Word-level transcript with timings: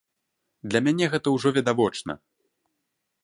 Для 0.69 0.79
мяне 0.85 1.05
гэта 1.13 1.27
ўжо 1.35 1.49
відавочна. 1.57 2.13